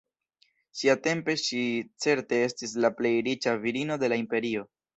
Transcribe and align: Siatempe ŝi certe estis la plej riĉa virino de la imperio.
Siatempe 0.79 1.35
ŝi 1.41 1.59
certe 2.05 2.41
estis 2.47 2.75
la 2.87 2.93
plej 3.03 3.13
riĉa 3.29 3.57
virino 3.69 4.03
de 4.05 4.13
la 4.15 4.21
imperio. 4.27 4.69